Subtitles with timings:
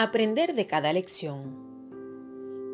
[0.00, 1.56] Aprender de cada lección.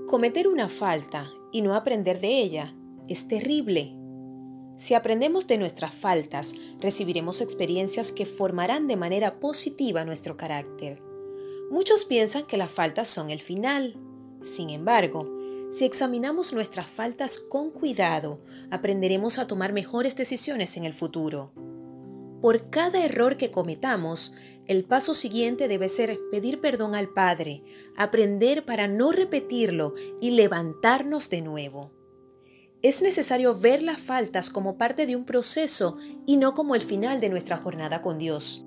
[0.07, 2.75] Cometer una falta y no aprender de ella
[3.09, 3.97] es terrible.
[4.77, 11.01] Si aprendemos de nuestras faltas, recibiremos experiencias que formarán de manera positiva nuestro carácter.
[11.71, 13.97] Muchos piensan que las faltas son el final.
[14.43, 15.27] Sin embargo,
[15.73, 21.53] si examinamos nuestras faltas con cuidado, aprenderemos a tomar mejores decisiones en el futuro.
[22.45, 24.35] Por cada error que cometamos,
[24.67, 27.63] el paso siguiente debe ser pedir perdón al Padre,
[27.97, 31.91] aprender para no repetirlo y levantarnos de nuevo.
[32.83, 37.19] Es necesario ver las faltas como parte de un proceso y no como el final
[37.23, 38.64] de nuestra jornada con Dios.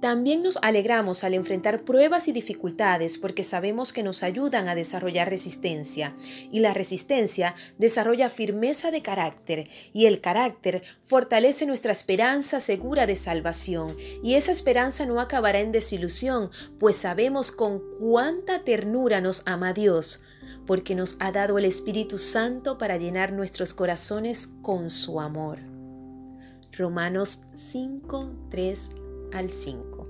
[0.00, 5.28] También nos alegramos al enfrentar pruebas y dificultades porque sabemos que nos ayudan a desarrollar
[5.28, 6.16] resistencia
[6.50, 13.16] y la resistencia desarrolla firmeza de carácter y el carácter fortalece nuestra esperanza segura de
[13.16, 19.74] salvación y esa esperanza no acabará en desilusión pues sabemos con cuánta ternura nos ama
[19.74, 20.24] Dios
[20.66, 25.58] porque nos ha dado el Espíritu Santo para llenar nuestros corazones con su amor.
[26.72, 28.99] Romanos 5, 3
[29.32, 30.06] al 5.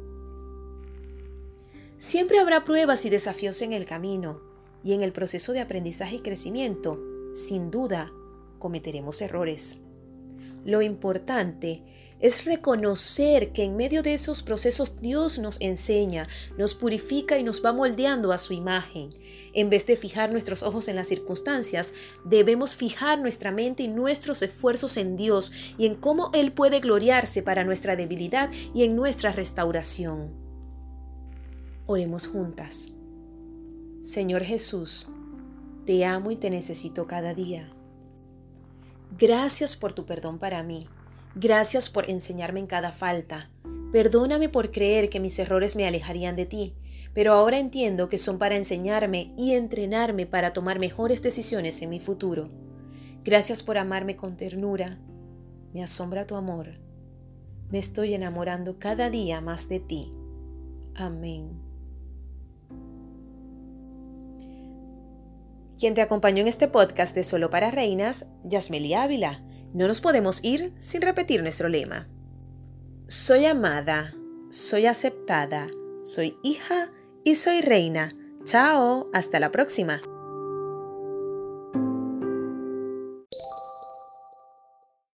[1.98, 4.40] Siempre habrá pruebas y desafíos en el camino
[4.82, 6.98] y en el proceso de aprendizaje y crecimiento,
[7.34, 8.12] sin duda,
[8.58, 9.78] cometeremos errores.
[10.64, 11.82] Lo importante
[12.20, 17.64] es reconocer que en medio de esos procesos Dios nos enseña, nos purifica y nos
[17.64, 19.14] va moldeando a su imagen.
[19.52, 24.42] En vez de fijar nuestros ojos en las circunstancias, debemos fijar nuestra mente y nuestros
[24.42, 29.32] esfuerzos en Dios y en cómo Él puede gloriarse para nuestra debilidad y en nuestra
[29.32, 30.30] restauración.
[31.86, 32.88] Oremos juntas.
[34.04, 35.10] Señor Jesús,
[35.86, 37.72] te amo y te necesito cada día.
[39.18, 40.86] Gracias por tu perdón para mí.
[41.34, 43.50] Gracias por enseñarme en cada falta.
[43.92, 46.74] Perdóname por creer que mis errores me alejarían de ti,
[47.14, 52.00] pero ahora entiendo que son para enseñarme y entrenarme para tomar mejores decisiones en mi
[52.00, 52.50] futuro.
[53.24, 54.98] Gracias por amarme con ternura.
[55.72, 56.78] Me asombra tu amor.
[57.70, 60.12] Me estoy enamorando cada día más de ti.
[60.94, 61.60] Amén.
[65.78, 69.42] Quien te acompañó en este podcast de Solo para Reinas, Yasmeli Ávila.
[69.72, 72.08] No nos podemos ir sin repetir nuestro lema.
[73.08, 74.14] Soy amada,
[74.50, 75.68] soy aceptada,
[76.04, 76.90] soy hija
[77.24, 78.14] y soy reina.
[78.44, 80.00] Chao, hasta la próxima.